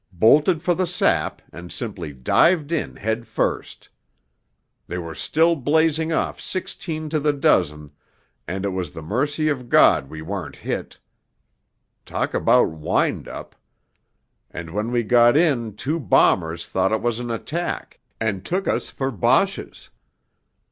bolted 0.11 0.63
for 0.63 0.73
the 0.73 0.87
sap, 0.87 1.43
and 1.53 1.71
simply 1.71 2.11
dived 2.11 2.71
in 2.71 2.95
head 2.95 3.27
first... 3.27 3.87
they 4.87 4.97
were 4.97 5.13
still 5.13 5.55
blazing 5.55 6.11
off 6.11 6.41
sixteen 6.41 7.07
to 7.07 7.19
the 7.19 7.31
dozen, 7.31 7.91
and 8.47 8.65
it 8.65 8.69
was 8.69 8.89
the 8.89 9.03
mercy 9.03 9.47
of 9.47 9.69
God 9.69 10.09
we 10.09 10.23
weren't 10.23 10.55
hit... 10.55 10.97
talk 12.03 12.33
about 12.33 12.71
wind 12.71 13.27
up.... 13.27 13.55
And 14.49 14.71
when 14.71 14.91
we 14.91 15.03
got 15.03 15.37
in 15.37 15.75
two 15.75 15.99
bombers 15.99 16.67
thought 16.67 16.91
it 16.91 17.03
was 17.03 17.19
an 17.19 17.29
attack, 17.29 17.99
and 18.19 18.43
took 18.43 18.67
us 18.67 18.89
for 18.89 19.11
Boches.... 19.11 19.91